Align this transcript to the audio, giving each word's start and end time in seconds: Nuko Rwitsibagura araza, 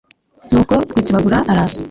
Nuko 0.51 0.73
Rwitsibagura 0.91 1.37
araza, 1.51 1.79